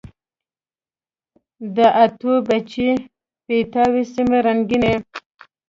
[1.75, 2.89] د اتو، بچي،
[3.45, 4.93] پیتاو سیمي رنګیني